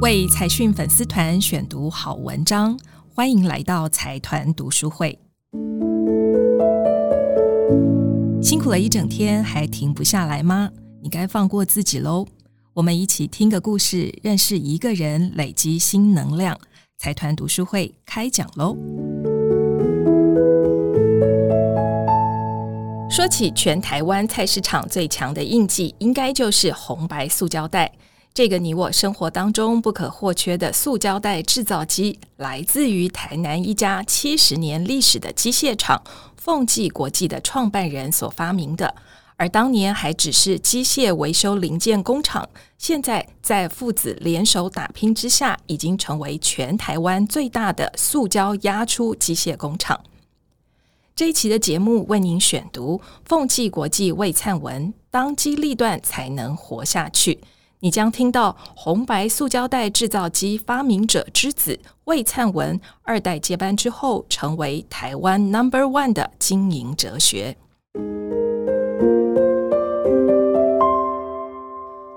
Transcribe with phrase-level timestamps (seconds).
[0.00, 2.78] 为财讯粉丝团选读好文章，
[3.14, 5.18] 欢迎来到财团读书会。
[8.42, 10.70] 辛苦了一整天，还停不下来吗？
[11.02, 12.26] 你该放过自己喽！
[12.74, 16.58] 我们一起听个故事，认识一个人，累积新能量。
[16.98, 18.76] 财团读书会开讲喽！
[23.14, 27.92] 说起全台湾菜市场最强的印记，应该就是红白塑胶袋。
[28.34, 36.02] 这个你我生活当中不可或缺的塑胶袋制造机，来自于台南一家七十年历史的机械厂——
[36.36, 38.92] 凤记国际的创办人所发明的。
[39.36, 50.00] 而当年还只是机械维修零件工厂，现在在父子联手打拼之下，已经成为全台湾最大的塑胶压出机械工厂。
[51.16, 57.38] 这一期的节目为您选读凤记国际魏灿文，当机立断才能活下去。
[57.78, 67.56] 你将听到红白塑胶袋制造机发明者之子魏灿文二代接班之后，成为台湾 Number One 的经营哲学。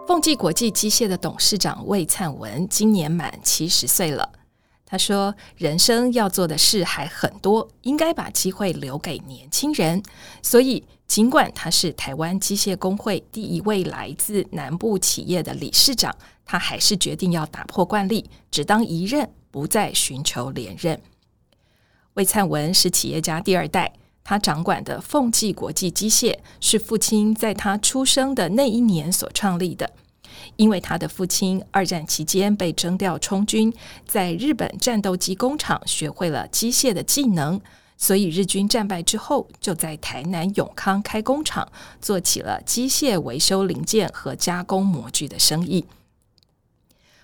[0.07, 4.27] 凤记国际机械的董事长魏灿文今年满七十岁了。
[4.89, 10.02] 他说：“人生要做的事还很多，应该把机会留给年轻人。
[10.41, 21.01] 所以，尽管他是台湾机械工会第一位来自南部企业的理事长，他还是决定要打破惯例，只当一任，不再寻求连任。”
[22.16, 23.91] 魏灿文是企业家第二代，
[24.23, 29.91] 他掌管的凤记国际机械是父亲在他出生的那一年所创立的。
[30.55, 33.73] 因为他的父亲二战期间被征调充军，
[34.05, 37.59] 在日本战斗机工厂学会了机械的技能，
[37.97, 41.71] 所以日军战败之后，就在台南永康开工厂，
[42.02, 45.85] 做起了机械维修零件和加工模具的生意。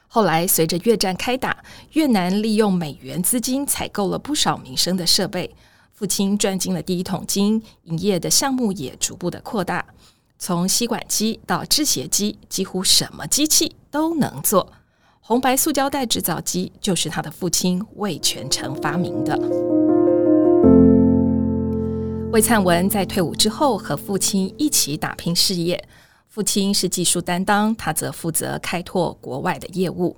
[0.08, 5.56] 后来随着越战开打，越南利用美元资金采购了不少民生的设备，
[5.92, 9.86] 父亲赚进了第一桶金，营业的项目也逐步的扩大。
[10.46, 14.74] 从吸管机到制鞋机，几乎什么机器都能做。
[15.22, 19.40] 红白塑胶袋制造机就是他的父亲魏全成发明的。
[22.34, 25.82] 魏灿文在退伍之后和父亲一起打拼事业，
[26.28, 30.18] 父亲是技术担当，他则负责开拓国外的业务。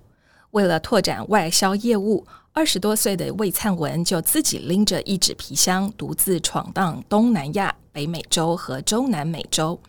[0.50, 9.80] 为了拓展外销业务，二十多岁的魏灿文就自己拎着一纸皮箱，独自闯荡东南亚、北美洲和中南美洲。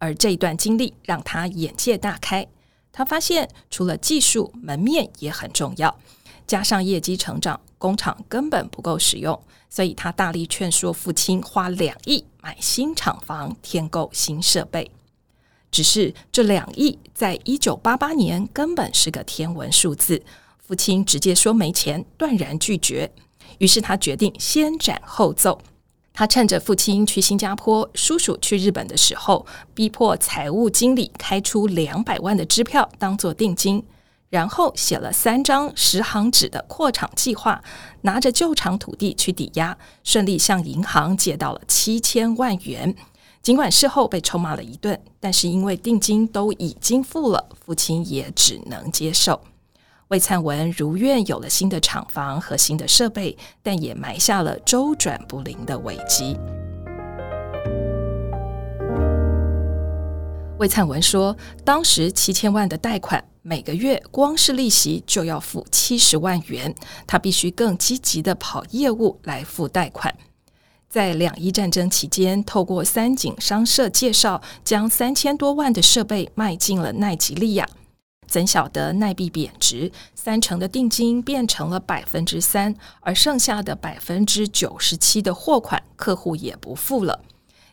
[0.00, 2.48] 而这一段经历让他眼界大开，
[2.90, 5.96] 他发现除了技术，门面也很重要。
[6.46, 14.90] 加上业绩成长，工厂根本不够使用，所以他大力劝说父亲花两亿买新厂房，添购新设备。
[15.70, 20.24] 只是这两亿在一九八八年根本是个天文数字，
[20.58, 23.12] 父亲直接说没钱，断然拒绝。
[23.58, 25.60] 于是他决定先斩后奏。
[26.20, 33.82] 他趁着父亲去新加坡、叔叔去日本的时候，逼迫财务经理开出两百万的支票当做定金，
[34.28, 37.64] 然后写了三张十行纸的扩厂计划，
[38.02, 42.94] 拿着旧厂土地去抵押，顺利向银行借到了七千万元。
[43.40, 49.40] 尽管事后被臭骂了一顿，但是因为定金都已经付了，父亲也只能接受。
[50.10, 56.36] 魏灿文如愿有了新的厂房和新的设备，但也埋下了周转不灵的危机。
[60.58, 66.74] 魏灿文说，当时七千万的贷款，每个月光是利息就要付七十万元，
[67.06, 70.12] 他必须更积极的跑业务来付贷款。
[70.88, 77.68] 在两伊战争期间，透过三井商社介绍，将三千多万的设备卖进了奈及利亚。
[78.30, 87.20] 怎晓得奈币贬值，三成的定金变成了百分之三，而剩下的百分之九十七的货款，客户也不付了。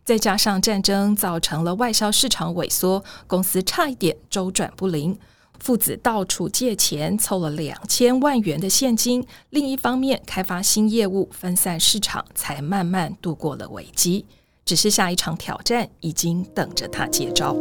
[0.03, 5.19] 再加上战争造成了外销市场萎缩，公司差一点周转不灵。
[5.59, 9.25] 父子到处借钱，凑了两千万元的现金。
[9.51, 14.25] 另一方面，开发新业务，分散市场，才慢慢度过了危机。
[14.65, 17.56] 只是下一场挑战已经等着他接招。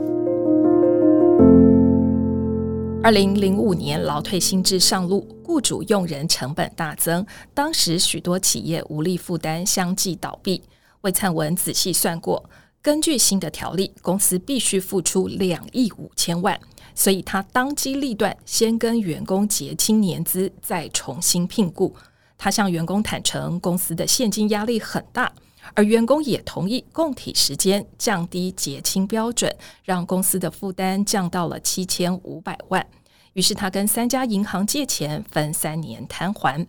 [3.06, 7.24] 二零零五年，劳退新制上路，雇主用人成本大增，
[7.54, 10.60] 当时许多企业无力负担，相继倒闭。
[11.02, 12.50] 魏灿文仔细算过，
[12.82, 16.58] 根据新的条例，公司必须付出两亿五千万，
[16.96, 21.94] 所以他当机立断，先跟员工结清年资，再重新聘雇。
[22.36, 25.32] 他向员工坦诚，公司的现金压力很大，
[25.74, 29.54] 而员工也同意共体时间，降低结清标准，
[29.84, 32.86] 让公司的负担降到了七千五百万。
[33.34, 36.66] 于是他跟三家银行借钱，分三年摊还。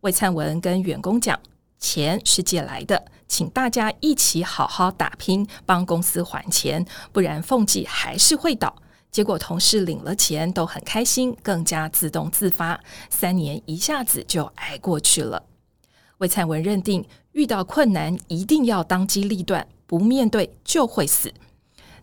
[0.00, 1.38] 魏灿文跟员工讲
[1.78, 8.74] ：“钱是借来的，请大家一起好好打拼，帮公司还钱，不然凤记还是会倒。”
[9.12, 15.42] 结果同事领了钱都很开心，更加自动自发，三年一下子就挨过去了。
[16.20, 17.02] 魏灿文认定，
[17.32, 21.32] 遇到困难一定要当机立断，不面对就会死。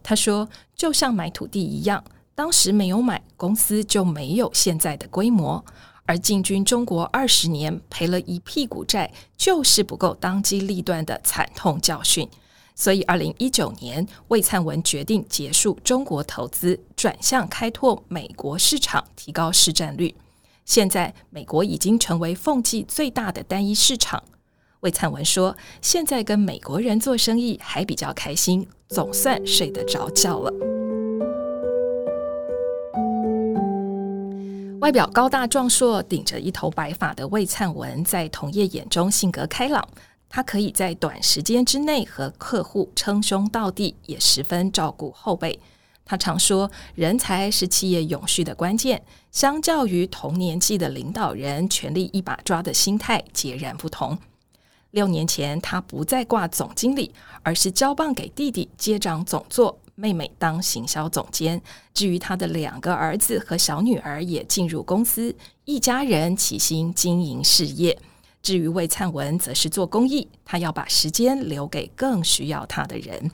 [0.01, 2.03] 他说：“就像买土地一样。”
[2.33, 5.63] 当时没有买，公司就没有现在的规模。
[6.07, 12.27] 而进军中国二十年，赔了一屁股债，就是不够当机立断的惨痛教训。
[12.73, 20.15] 所以，二零一九年，魏灿文决定结束中国投资，转向开拓美国市场，提高市占率。
[20.67, 24.21] 现在，美国已经成为凤记最大的单一市场。
[24.81, 30.51] 魏灿文说：“现在跟美国人做生意还比较开心，总算睡得着觉了。”
[34.81, 39.87] 外表高大壮硕、顶着一头白发的魏灿文，在同业眼中性格开朗。
[40.27, 45.57] 他可以在短时间之内和客户称兄道弟，也十分照顾后辈。
[46.07, 49.03] 他常说，人才是企业永续的关键。
[49.29, 54.17] 相较于同年纪的领导人，权力一把抓的心态截然不同。
[54.91, 57.13] 六年前，他不再挂总经理，
[57.43, 59.77] 而是交棒给弟弟接掌总座。
[59.95, 61.61] 妹妹当行销总监，
[61.91, 67.97] 至于他的两个儿子和小女儿也进入公司，一家人齐心经营事业。
[68.43, 73.31] 至于魏灿文，则是做公益，他要把时间留给更需要他的人。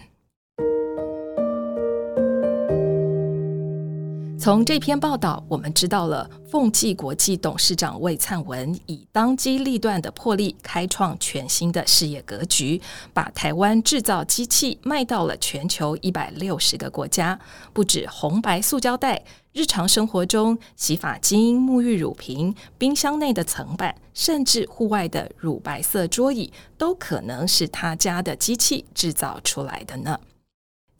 [4.43, 12.81] 从这篇报道，我们知道了凤记国际董事长魏灿文以当机立断的魄力，开创全新的事业格局，
[13.13, 17.39] 把台湾制造机器卖到了全球一百六十个国家。
[17.71, 19.23] 不止红白塑胶袋，
[19.53, 30.19] 日常生活中洗发精、沐浴乳瓶、冰箱内的层板，甚至户外的乳白色桌椅，都可能是他家的机器制造出来的呢。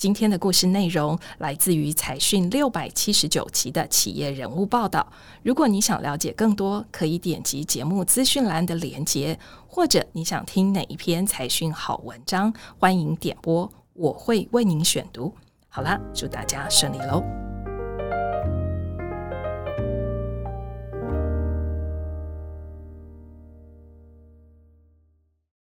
[0.04, 5.08] 今天的故事内容来自于财讯六百七十九期的企业人物报道。
[5.44, 15.34] 如果你想了解更多，可以点击节目资讯栏的连接，或者你想听哪一篇财讯好文章，欢迎点播，我会为您选读。
[15.70, 17.24] 好了，祝大家顺利喽！